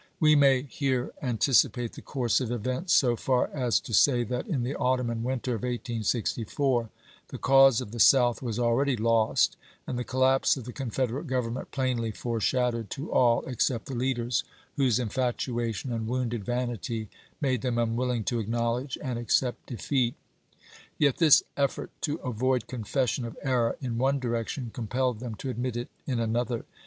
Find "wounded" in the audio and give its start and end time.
16.07-16.43